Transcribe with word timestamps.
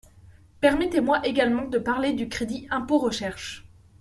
Permettez-moi 0.61 1.23
également 1.27 1.67
de 1.67 1.77
parler 1.77 2.13
du 2.13 2.27
crédit 2.27 2.65
impôt 2.71 2.97
recherche. 2.97 3.67